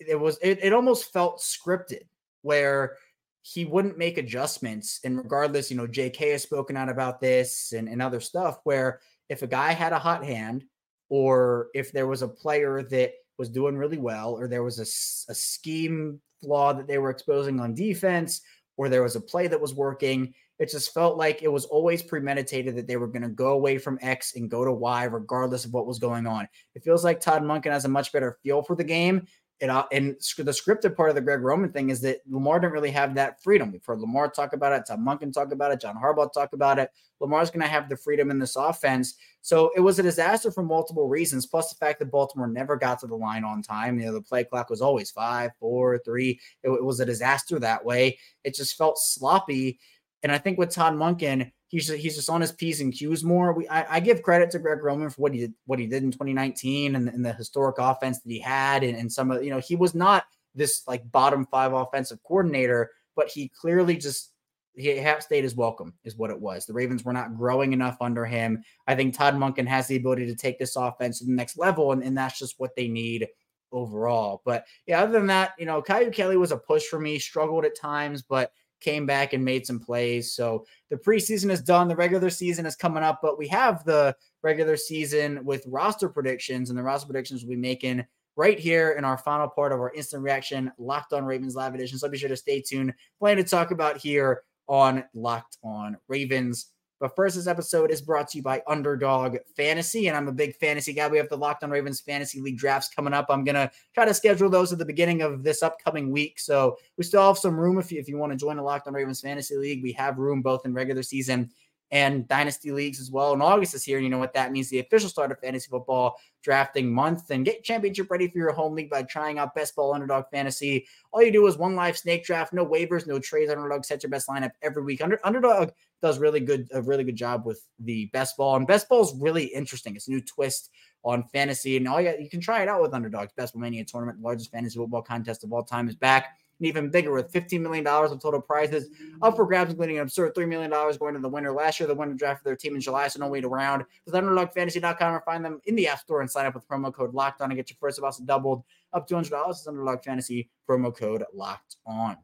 [0.00, 2.02] it was it, it almost felt scripted
[2.42, 2.96] where
[3.42, 5.00] he wouldn't make adjustments.
[5.04, 9.00] And regardless, you know, JK has spoken out about this and, and other stuff where
[9.28, 10.64] if a guy had a hot hand,
[11.08, 15.32] or if there was a player that was doing really well, or there was a,
[15.32, 18.40] a scheme flaw that they were exposing on defense,
[18.76, 22.02] or there was a play that was working, it just felt like it was always
[22.02, 25.64] premeditated that they were going to go away from X and go to Y, regardless
[25.64, 26.48] of what was going on.
[26.74, 29.26] It feels like Todd Monken has a much better feel for the game
[29.62, 32.90] it, and the scripted part of the Greg Roman thing is that Lamar didn't really
[32.90, 33.70] have that freedom.
[33.70, 36.78] We've heard Lamar talk about it, Tom Monken talk about it, John Harbaugh talk about
[36.78, 36.90] it.
[37.20, 39.14] Lamar's going to have the freedom in this offense.
[39.42, 42.98] So it was a disaster for multiple reasons, plus the fact that Baltimore never got
[43.00, 43.98] to the line on time.
[43.98, 46.40] You know, the play clock was always five, four, three.
[46.64, 48.18] It, it was a disaster that way.
[48.42, 49.78] It just felt sloppy.
[50.24, 53.24] And I think with Todd Monken, he's just, he's just on his p's and q's
[53.24, 53.52] more.
[53.52, 56.04] We I, I, give credit to Greg Roman for what he did what he did
[56.04, 59.50] in 2019 and, and the historic offense that he had and, and some of you
[59.50, 64.32] know he was not this like bottom five offensive coordinator, but he clearly just
[64.74, 66.64] he have stayed his welcome is what it was.
[66.64, 68.62] The Ravens were not growing enough under him.
[68.86, 71.92] I think Todd Monken has the ability to take this offense to the next level,
[71.92, 73.26] and, and that's just what they need
[73.70, 74.40] overall.
[74.44, 77.64] But yeah, other than that, you know, Kyu Kelly was a push for me, struggled
[77.64, 80.34] at times, but came back and made some plays.
[80.34, 81.88] So the preseason is done.
[81.88, 86.70] The regular season is coming up, but we have the regular season with roster predictions,
[86.70, 88.04] and the roster predictions we'll be making
[88.36, 91.98] right here in our final part of our instant reaction Locked On Ravens live edition.
[91.98, 92.92] So be sure to stay tuned.
[93.18, 96.71] Plan to talk about here on Locked On Ravens.
[97.02, 100.54] But first, this episode is brought to you by Underdog Fantasy, and I'm a big
[100.54, 101.08] fantasy guy.
[101.08, 103.26] We have the Locked On Ravens Fantasy League drafts coming up.
[103.28, 107.02] I'm gonna try to schedule those at the beginning of this upcoming week, so we
[107.02, 109.20] still have some room if you if you want to join the Locked On Ravens
[109.20, 109.82] Fantasy League.
[109.82, 111.50] We have room both in regular season
[111.92, 113.34] and dynasty leagues as well.
[113.34, 113.98] And August is here.
[113.98, 114.70] And you know what that means?
[114.70, 117.30] The official start of fantasy football drafting month.
[117.30, 120.86] And get championship ready for your home league by trying out Best Ball Underdog Fantasy.
[121.12, 123.52] All you do is one live snake draft, no waivers, no trades.
[123.52, 125.02] Underdog sets your best lineup every week.
[125.02, 128.56] Under, underdog does really good, a really good job with the best ball.
[128.56, 129.94] And best ball is really interesting.
[129.94, 130.70] It's a new twist
[131.04, 131.76] on fantasy.
[131.76, 133.32] And all you, you can try it out with Underdogs.
[133.36, 136.90] Best Ball Mania tournament, largest fantasy football contest of all time is back and even
[136.90, 138.88] bigger with $15 million of total prizes
[139.22, 141.52] up for grabs, including an absurd $3 million going to the winner.
[141.52, 143.84] Last year, the winner drafted their team in July, so no wait around.
[144.06, 147.14] Visit UnderdogFantasy.com or find them in the App Store and sign up with promo code
[147.14, 148.62] Locked On and get your first deposit doubled
[148.92, 149.50] up to $200.
[149.50, 152.16] It's Underdog Fantasy promo code Locked On.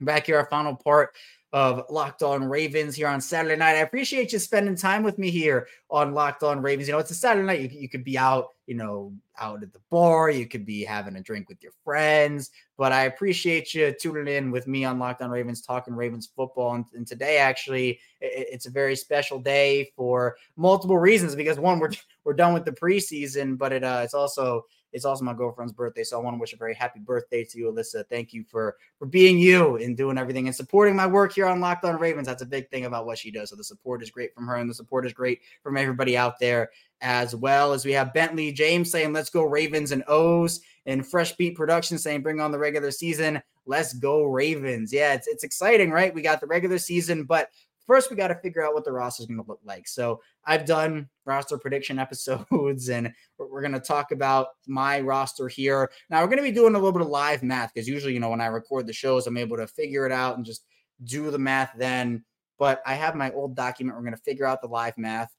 [0.00, 1.14] Back here, our final part
[1.52, 3.74] of Locked On Ravens here on Saturday night.
[3.76, 6.86] I appreciate you spending time with me here on Locked On Ravens.
[6.86, 7.60] You know, it's a Saturday night.
[7.60, 10.30] You, you could be out, you know, out at the bar.
[10.30, 12.50] You could be having a drink with your friends.
[12.78, 16.74] But I appreciate you tuning in with me on Locked On Ravens, talking Ravens football.
[16.74, 21.34] And, and today, actually, it, it's a very special day for multiple reasons.
[21.34, 21.90] Because one, we're
[22.24, 26.04] we're done with the preseason, but it uh, it's also it's also my girlfriend's birthday.
[26.04, 28.04] So I want to wish a very happy birthday to you, Alyssa.
[28.08, 31.60] Thank you for for being you and doing everything and supporting my work here on
[31.60, 32.26] Locked On Ravens.
[32.26, 33.50] That's a big thing about what she does.
[33.50, 36.38] So the support is great from her, and the support is great from everybody out
[36.38, 37.72] there as well.
[37.72, 41.98] As we have Bentley James saying, "Let's go Ravens and O's," and Fresh Beat Production
[41.98, 44.92] saying, "Bring on the regular season." Let's go Ravens.
[44.92, 46.14] Yeah, it's it's exciting, right?
[46.14, 47.50] We got the regular season, but
[47.86, 49.88] first we got to figure out what the roster is going to look like.
[49.88, 55.90] So I've done roster prediction episodes, and we're going to talk about my roster here.
[56.08, 58.20] Now we're going to be doing a little bit of live math because usually, you
[58.20, 60.64] know, when I record the shows, I'm able to figure it out and just
[61.04, 62.24] do the math then.
[62.58, 63.96] But I have my old document.
[63.96, 65.34] We're going to figure out the live math.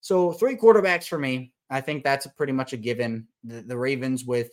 [0.00, 1.52] So three quarterbacks for me.
[1.70, 3.26] I think that's pretty much a given.
[3.44, 4.50] The, the Ravens with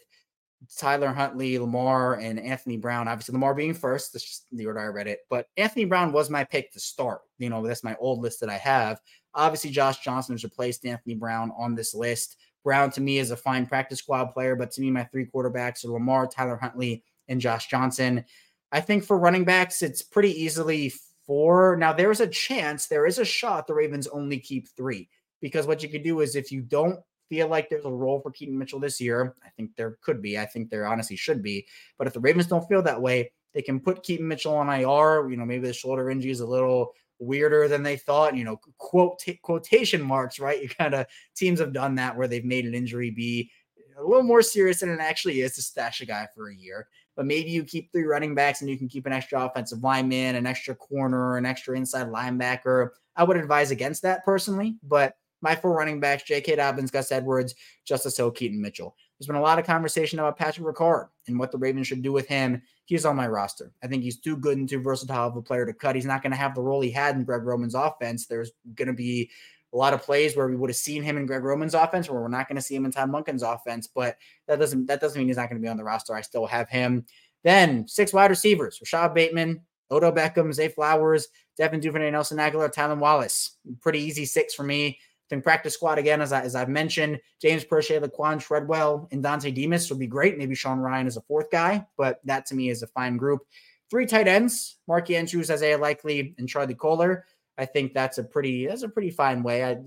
[0.78, 3.08] Tyler Huntley, Lamar, and Anthony Brown.
[3.08, 4.14] Obviously, Lamar being first.
[4.14, 5.20] That's just the order I read it.
[5.30, 7.22] But Anthony Brown was my pick to start.
[7.38, 9.00] You know, that's my old list that I have.
[9.36, 12.38] Obviously, Josh Johnson has replaced Anthony Brown on this list.
[12.64, 15.84] Brown to me is a fine practice squad player, but to me, my three quarterbacks
[15.84, 18.24] are Lamar, Tyler Huntley, and Josh Johnson.
[18.72, 20.94] I think for running backs, it's pretty easily
[21.26, 21.76] four.
[21.78, 25.10] Now, there's a chance, there is a shot the Ravens only keep three
[25.42, 27.00] because what you could do is if you don't
[27.30, 29.36] feel like there's a role for Keaton Mitchell this year.
[29.44, 30.38] I think there could be.
[30.38, 31.66] I think there honestly should be.
[31.98, 35.30] But if the Ravens don't feel that way, they can put Keaton Mitchell on IR.
[35.30, 38.36] You know, maybe the shoulder injury is a little weirder than they thought.
[38.36, 40.62] You know, quote quotation marks, right?
[40.64, 43.52] You kind of teams have done that where they've made an injury be
[43.98, 46.88] a little more serious than it actually is to stash a guy for a year.
[47.16, 50.36] But maybe you keep three running backs and you can keep an extra offensive lineman,
[50.36, 52.90] an extra corner, an extra inside linebacker.
[53.16, 56.56] I would advise against that personally, but my four running backs, J.K.
[56.56, 57.54] Dobbins, Gus Edwards,
[57.86, 58.96] Justice Hill, Keaton Mitchell.
[59.20, 62.14] There's been a lot of conversation about Patrick Ricard and what the Ravens should do
[62.14, 62.62] with him.
[62.86, 63.72] He's on my roster.
[63.84, 65.96] I think he's too good and too versatile of a player to cut.
[65.96, 68.26] He's not going to have the role he had in Greg Roman's offense.
[68.26, 69.30] There's going to be
[69.74, 72.22] a lot of plays where we would have seen him in Greg Roman's offense, where
[72.22, 73.88] we're not going to see him in Todd Monken's offense.
[73.88, 76.16] But that doesn't that doesn't mean he's not going to be on the roster.
[76.16, 77.06] I still have him.
[77.44, 81.28] Then six wide receivers: Rashod Bateman, Odo Beckham, Zay Flowers,
[81.58, 83.58] Devin Duvernay, Nelson Agholor, Tylan Wallace.
[83.82, 85.00] Pretty easy six for me
[85.34, 89.54] think practice squad again, as, I, as I've mentioned, James Proche, Laquan Treadwell, and Dontay
[89.54, 90.38] Demus would be great.
[90.38, 93.42] Maybe Sean Ryan is a fourth guy, but that to me is a fine group.
[93.90, 97.26] Three tight ends: Mark Andrews, Isaiah Likely, and Charlie Kolar.
[97.58, 99.64] I think that's a pretty that's a pretty fine way.
[99.64, 99.78] I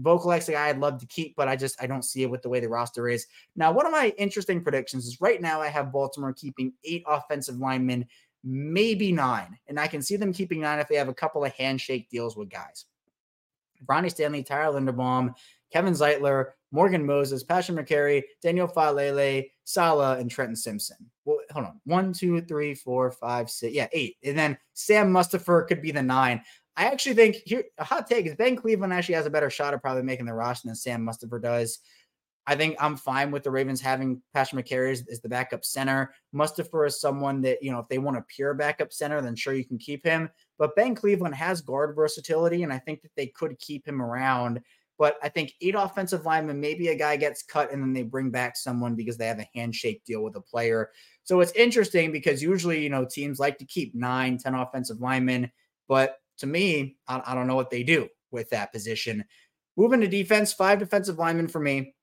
[0.00, 2.42] Vokolek's a guy I'd love to keep, but I just I don't see it with
[2.42, 3.26] the way the roster is.
[3.54, 7.58] Now, one of my interesting predictions is right now I have Baltimore keeping eight offensive
[7.58, 8.06] linemen,
[8.42, 11.52] maybe nine, and I can see them keeping nine if they have a couple of
[11.52, 12.86] handshake deals with guys.
[13.88, 15.34] Ronnie Stanley, Tyler Linderbaum,
[15.72, 20.96] Kevin Zeitler, Morgan Moses, Passion Mekari, Daniel Faalele, Sala, and Trenton Simpson.
[21.24, 21.80] Well, hold on.
[21.84, 23.74] One, two, three, four, five, six.
[23.74, 24.16] Yeah, eight.
[24.24, 26.42] And then Sam Mustipher could be the nine.
[26.76, 29.74] I actually think here a hot take is Ben Cleveland actually has a better shot
[29.74, 31.80] of probably making the roster than Sam Mustipher does.
[32.46, 36.12] I think I'm fine with the Ravens having Patrick Mekari as, as, the backup center.
[36.34, 39.54] Mustipher is someone that, you know, if they want a pure backup center, then sure
[39.54, 40.28] you can keep him.
[40.58, 44.60] But Ben Cleveland has guard versatility, and I think that they could keep him around.
[44.98, 48.30] But I think eight offensive linemen, maybe a guy gets cut and then they bring
[48.30, 50.90] back someone because they have a handshake deal with a player.
[51.24, 55.50] So it's interesting because usually, you know, teams like to keep nine, 10 offensive linemen.
[55.88, 59.24] But to me, I, I don't know what they do with that position.
[59.76, 61.94] Moving to defense, five defensive linemen for me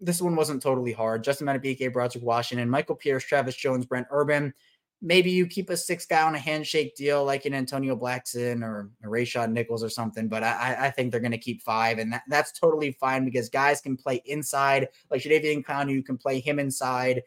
[0.00, 1.24] this one wasn't totally hard.
[1.24, 4.54] Justin Madubuike, Broderick Washington, Michael Pierce, Travis Jones, Brent Urban.
[5.00, 8.90] Maybe you keep a six guy on a handshake deal like an Antonio Blackson or
[9.04, 12.22] a Nichols or something, but I, I think they're going to keep five, and that,
[12.28, 14.88] that's totally fine because guys can play inside.
[15.10, 17.22] Like Jadeveon Clowney, you can play him inside.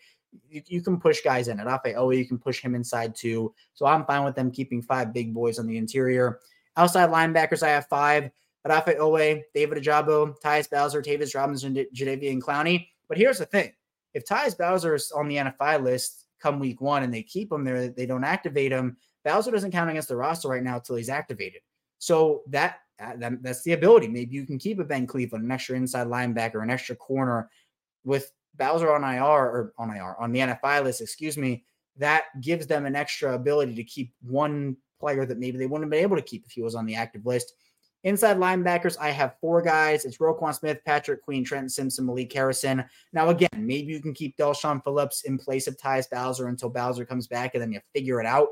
[0.49, 1.61] You, you can push guys in.
[1.61, 3.53] At Afe Oh, you can push him inside too.
[3.73, 6.39] So I'm fine with them keeping five big boys on the interior.
[6.75, 8.31] Outside linebackers, I have five.
[8.67, 12.87] Rafe Oweh, David Ojabo, Tyus Bowser, Tavius Robinson, Jadeveon Clowney.
[13.07, 13.73] But here's the thing:
[14.13, 17.63] if Tyus Bowser is on the NFI list come week one and they keep him
[17.63, 18.97] there, they don't activate him.
[19.23, 21.61] Bowser doesn't count against the roster right now until he's activated.
[21.99, 24.07] So that, that that's the ability.
[24.07, 27.49] Maybe you can keep a Ben Cleveland, an extra inside linebacker, an extra corner
[28.03, 31.01] with Bowser on IR or on IR on the NFI list.
[31.01, 31.63] Excuse me.
[31.97, 35.91] That gives them an extra ability to keep one player that maybe they wouldn't have
[35.91, 37.53] been able to keep if he was on the active list.
[38.03, 40.05] Inside linebackers, I have four guys.
[40.05, 42.83] It's Roquan Smith, Patrick Queen, Trent Simpson, Malik Harrison.
[43.13, 47.05] Now, again, maybe you can keep Del'Shawn Phillips in place of Tyus Bowser until Bowser
[47.05, 48.49] comes back and then you figure it out.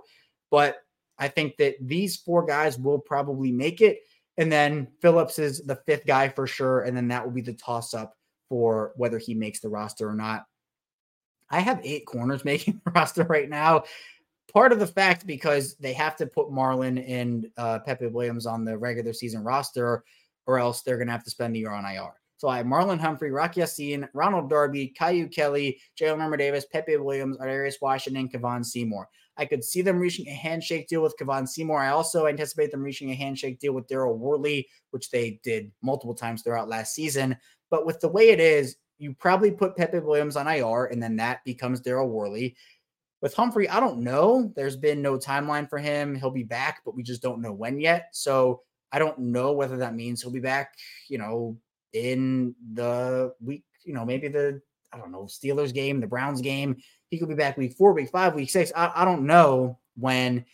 [0.52, 0.78] But
[1.18, 4.00] I think that these four guys will probably make it.
[4.38, 6.82] And then Phillips is the fifth guy for sure.
[6.82, 8.16] And then that will be the toss up
[8.50, 10.46] for whether he makes the roster or not.
[11.50, 13.84] I have eight corners making the roster right now.
[14.54, 18.66] Part of the fact because they have to put Marlon and uh, Pepe Williams on
[18.66, 20.04] the regular season roster,
[20.48, 22.14] or else they're going to have to spend the year on IR.
[22.38, 26.96] So I have Marlon Humphrey, Rock Ya-Sin, Ronald Darby, Kyu Kelly, Jalyn Armour Davis, Pepe
[26.96, 29.10] Williams, Darius Washington, Kevon Seymour.
[29.36, 31.80] I could see them reaching a handshake deal with Kevon Seymour.
[31.80, 36.16] I also anticipate them reaching a handshake deal with Daryl Worley, which they did multiple
[36.16, 37.38] times throughout last season.
[37.70, 41.16] But with the way it is, you probably put Pepe Williams on IR, and then
[41.18, 42.56] that becomes Daryl Worley.
[43.22, 44.54] With Humphrey, I don't know.
[44.56, 46.16] There's been no timeline for him.
[46.16, 48.10] He'll be back, but we just don't know when yet.
[48.14, 50.76] So I don't know whether that means he'll be back,
[51.10, 51.58] you know,
[51.94, 56.78] in the week, you know, maybe the I don't know, Steelers game, the Browns game.
[57.10, 58.72] He could be back week four, week five, week six.
[58.76, 60.46] I, I don't know when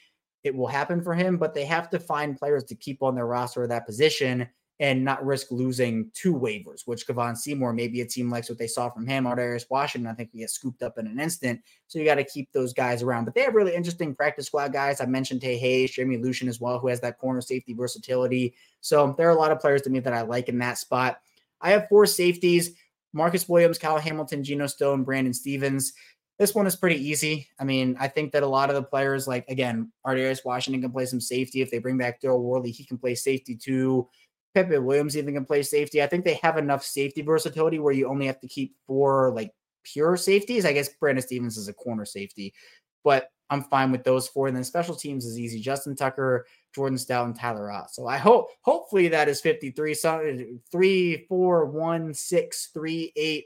[0.44, 3.26] it will happen for him, but they have to find players to keep on their
[3.26, 4.48] roster at that position
[4.80, 8.68] and not risk losing two waivers, which Kevon Seymour, maybe a team likes what they
[8.68, 9.24] saw from him.
[9.24, 11.62] Darius Washington, I think he gets scooped up in an instant.
[11.88, 13.26] So you got to keep those guys around.
[13.26, 15.00] But they have really interesting practice squad guys.
[15.00, 18.54] I mentioned Tae Hayes, Jeremy Lucien as well, who has that corner safety versatility.
[18.82, 21.20] So there are a lot of players to me that I like in that spot.
[21.62, 22.76] I have four safeties
[23.16, 25.94] Marcus Williams, Kyle Hamilton, Geno Stone, Brandon Stephens.
[26.38, 27.48] This one is pretty easy.
[27.58, 30.92] I mean, I think that a lot of the players, like again, Ar'Darius Washington can
[30.92, 31.62] play some safety.
[31.62, 34.10] If they bring back Daryl Worley, he can play safety too.
[34.56, 36.02] Pepe Williams even can play safety.
[36.02, 39.52] I think they have enough safety versatility where you only have to keep four like
[39.84, 40.66] pure safeties.
[40.66, 42.54] I guess Brandon Stephens is a corner safety,
[43.04, 44.48] but I'm fine with those four.
[44.48, 45.60] And then special teams is easy.
[45.60, 47.94] Justin Tucker, Jordan Stout, and Tyler Ott.
[47.94, 49.94] So I hope hopefully that is 53.
[49.94, 50.38] So
[50.72, 53.46] three, four, one, six, three, eight,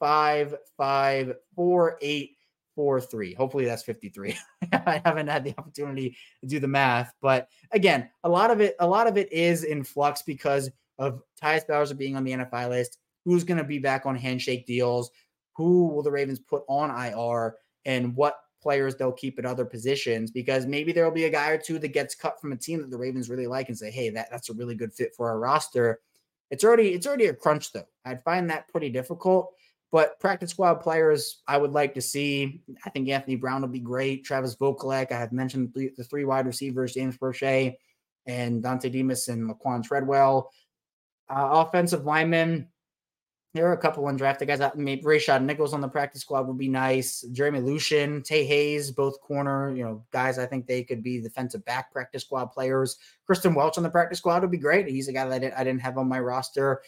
[0.00, 2.35] five, five, four, eight,
[2.76, 3.34] four, three.
[3.34, 4.36] Hopefully that's 53.
[4.72, 8.76] I haven't had the opportunity to do the math, but again, a lot of it,
[8.78, 12.68] a lot of it is in flux because of Tyus Bowser being on the NFI
[12.68, 12.98] list.
[13.24, 15.10] Who's going to be back on handshake deals?
[15.56, 17.56] Who will the Ravens put on IR?
[17.84, 21.58] And what players they'll keep at other positions because maybe there'll be a guy or
[21.58, 24.10] two that gets cut from a team that the Ravens really like and say, hey,
[24.10, 26.00] that, that's a really good fit for our roster.
[26.50, 27.86] It's already it's already a crunch though.
[28.04, 29.52] I'd find that pretty difficult.
[29.92, 32.60] But practice squad players, I would like to see.
[32.84, 34.24] I think Anthony Brown will be great.
[34.24, 37.74] Travis Vokolek, I have mentioned the, three wide receivers, James Proche
[38.26, 40.50] and Dontay Demus and Laquan Treadwell.
[41.28, 42.68] Uh, offensive linemen,
[43.54, 44.60] there are a couple undrafted guys.
[44.74, 47.22] Maybe Rayshad Nichols on the practice squad would be nice.
[47.32, 50.38] Jeremy Lucien, Tae Hayes, both corner, you know, guys.
[50.38, 52.98] I think they could be defensive back practice squad players.
[53.28, 54.88] Kristian Welch on the practice squad would be great.
[54.88, 56.82] He's a guy that I didn't have on my roster.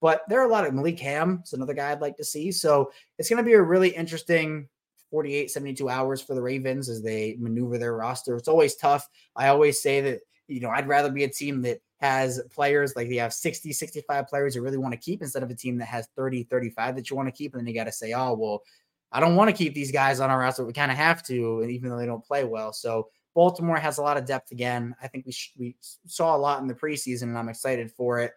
[0.00, 1.38] But there are a lot of Malik Hamm.
[1.40, 2.52] It's another guy I'd like to see.
[2.52, 4.68] So it's going to be a really interesting
[5.10, 8.36] 48, 72 hours for the Ravens as they maneuver their roster.
[8.36, 9.08] It's always tough.
[9.34, 13.08] I always say that, you know, I'd rather be a team that has players like
[13.08, 15.86] they have 60, 65 players you really want to keep instead of a team that
[15.86, 17.54] has 30, 35 that you want to keep.
[17.54, 18.62] And then you got to say, oh, well,
[19.10, 20.64] I don't want to keep these guys on our roster.
[20.64, 22.72] We kind of have to, and even though they don't play well.
[22.72, 24.94] So Baltimore has a lot of depth again.
[25.02, 28.18] I think we sh- we saw a lot in the preseason, and I'm excited for
[28.18, 28.32] it.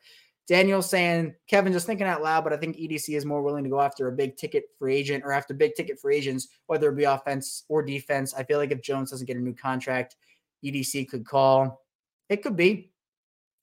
[0.48, 3.70] Daniel saying, Kevin, just thinking out loud, but I think EDC is more willing to
[3.70, 6.96] go after a big ticket free agent or after big ticket free agents, whether it
[6.96, 8.34] be offense or defense.
[8.34, 10.16] I feel like if Jones doesn't get a new contract,
[10.66, 11.84] EDC could call.
[12.30, 12.92] It could be.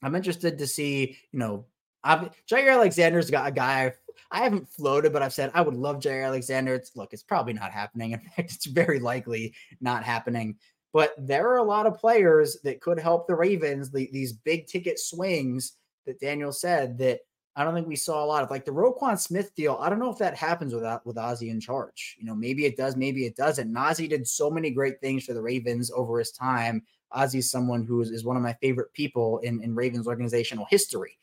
[0.03, 1.67] I'm interested to see, you know,
[2.05, 3.93] I've, Jaire Alexander's got a guy
[4.31, 6.75] I haven't floated, but I've said I would love Jaire Alexander.
[6.75, 8.13] It's look, it's probably not happening.
[8.13, 10.57] In fact, it's very likely not happening.
[10.93, 14.67] But there are a lot of players that could help the Ravens, the, these big
[14.67, 15.75] ticket swings
[16.09, 17.21] that Daniel said that
[17.55, 19.79] I don't think we saw a lot of like the Roquan Smith deal.
[19.81, 22.17] I don't know if that happens without uh, with Ozzie in charge.
[22.19, 23.77] You know, maybe it does, maybe it doesn't.
[23.77, 26.83] Ozzie did so many great things for the Ravens over his time.
[27.11, 31.19] Ozzie's someone who is, is one of my favorite people in, in Ravens organizational history.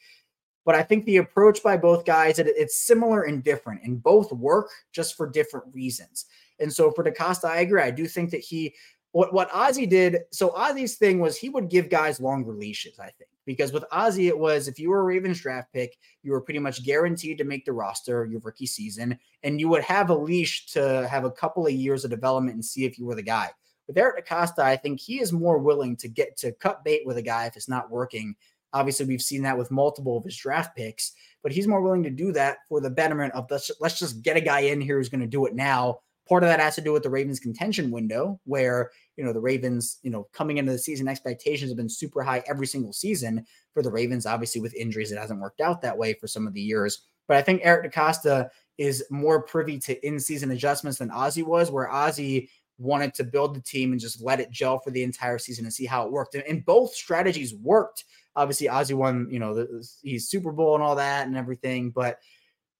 [0.66, 4.32] But I think the approach by both guys, it, it's similar and different, and both
[4.32, 6.26] work just for different reasons.
[6.60, 7.82] And so for DeCosta, I agree.
[7.82, 8.76] I do think that he,
[9.12, 13.12] what, what Ozzie did, so Ozzie's thing was he would give guys longer leashes, I
[13.12, 13.30] think.
[13.46, 16.60] Because with Ozzie, it was if you were a Ravens draft pick, you were pretty
[16.60, 20.66] much guaranteed to make the roster your rookie season, and you would have a leash
[20.74, 23.50] to have a couple of years of development and see if you were the guy.
[23.88, 27.18] With Eric DeCosta, I think he is more willing to get to cut bait with
[27.18, 28.36] a guy if it's not working.
[28.74, 31.14] Obviously, we've seen that with multiple of his draft picks,
[31.44, 34.38] but he's more willing to do that for the betterment of let's, let's just get
[34.38, 36.00] a guy in here who's going to do it now.
[36.28, 39.40] Part of that has to do with the Ravens contention window, where you know the
[39.40, 43.46] Ravens, you know, coming into the season, expectations have been super high every single season
[43.74, 44.26] for the Ravens.
[44.26, 47.04] Obviously, with injuries, it hasn't worked out that way for some of the years.
[47.28, 51.92] But I think Eric DeCosta is more privy to in-season adjustments than Ozzie was, where
[51.92, 55.66] Ozzie wanted to build the team and just let it gel for the entire season
[55.66, 56.36] and see how it worked.
[56.36, 58.04] And, and both strategies worked.
[58.36, 61.90] Obviously, Ozzie won, you know, the, he's Super Bowl and all that and everything.
[61.90, 62.20] But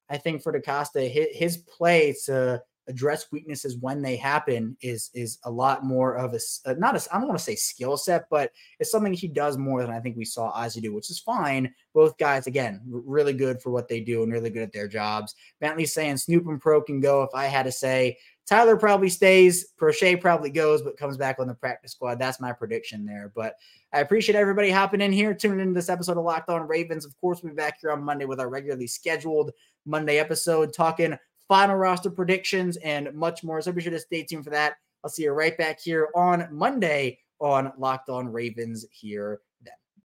[0.10, 5.40] I think for DeCosta, his, his play to address weaknesses when they happen is is
[5.46, 8.30] a lot more of a uh, not a I don't want to say skill set,
[8.30, 11.20] but it's something he does more than I think we saw Ozzie do, which is
[11.20, 11.74] fine.
[11.94, 15.36] Both guys, again, really good for what they do and really good at their jobs.
[15.60, 17.24] Bentley saying Snoop and Pro can go.
[17.24, 21.48] If I had to say, Tyler probably stays, Proche probably goes, but comes back on
[21.48, 22.20] the practice squad.
[22.20, 23.32] That's my prediction there.
[23.36, 23.56] But
[23.92, 27.06] I appreciate everybody hopping in here, tuning into this episode of Locked On Ravens.
[27.06, 29.52] Of course, we'll be back here on Monday with our regularly scheduled
[29.86, 31.18] Monday episode talking
[31.48, 33.62] final roster predictions, and much more.
[33.62, 34.76] So be sure to stay tuned for that.
[35.04, 39.42] I'll see you right back here on Monday on Locked On Ravens here